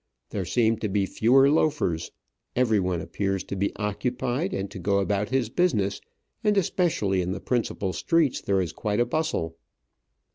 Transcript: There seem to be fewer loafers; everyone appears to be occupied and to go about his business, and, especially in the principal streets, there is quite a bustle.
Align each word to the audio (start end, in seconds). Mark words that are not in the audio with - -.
There 0.31 0.45
seem 0.45 0.77
to 0.77 0.89
be 0.89 1.05
fewer 1.05 1.47
loafers; 1.47 2.09
everyone 2.55 3.01
appears 3.01 3.43
to 3.43 3.55
be 3.55 3.71
occupied 3.75 4.51
and 4.51 4.67
to 4.71 4.79
go 4.79 4.97
about 4.97 5.29
his 5.29 5.49
business, 5.49 6.01
and, 6.43 6.57
especially 6.57 7.21
in 7.21 7.33
the 7.33 7.39
principal 7.39 7.93
streets, 7.93 8.41
there 8.41 8.61
is 8.61 8.73
quite 8.73 8.99
a 8.99 9.05
bustle. 9.05 9.57